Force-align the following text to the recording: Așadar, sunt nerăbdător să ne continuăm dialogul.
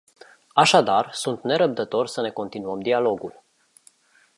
Așadar, 0.53 1.11
sunt 1.11 1.41
nerăbdător 1.43 2.07
să 2.07 2.21
ne 2.21 2.29
continuăm 2.31 2.81
dialogul. 2.81 3.43